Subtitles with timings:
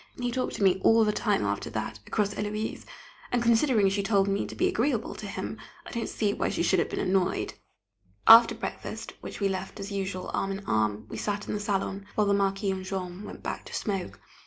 [0.19, 2.85] He talked to me all the time after that, across Héloise,
[3.31, 6.63] and considering she told me to be agreeable to him, I don't see why she
[6.63, 7.53] should have been annoyed.
[8.25, 12.07] After breakfast which we left as usual arm in arm we sat in the salon,
[12.15, 14.19] while the Marquis and Jean went back to smoke.